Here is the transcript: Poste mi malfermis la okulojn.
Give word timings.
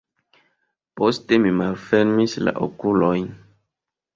Poste 1.01 1.39
mi 1.43 1.53
malfermis 1.59 2.35
la 2.47 2.55
okulojn. 2.69 3.29